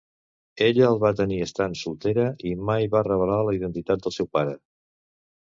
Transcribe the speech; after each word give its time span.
Ella 0.67 0.85
el 0.85 0.95
va 1.03 1.11
tenir 1.19 1.37
estant 1.45 1.75
soltera 1.81 2.25
i 2.53 2.55
mai 2.71 2.89
va 2.97 3.03
revelar 3.09 3.37
la 3.51 3.55
identitat 3.59 4.09
del 4.09 4.19
seu 4.19 4.33
pare. 4.39 4.59